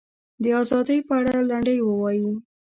[0.43, 2.31] د ازادۍ په اړه لنډۍ ووایي.